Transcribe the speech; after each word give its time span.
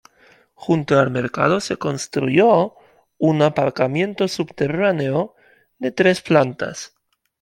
Junto 0.55 0.97
al 0.97 1.11
mercado 1.11 1.59
se 1.59 1.77
construyó 1.77 2.73
un 3.19 3.43
aparcamiento 3.43 4.27
subterráneo 4.27 5.35
de 5.77 5.91
tres 5.91 6.21
plantas. 6.23 6.95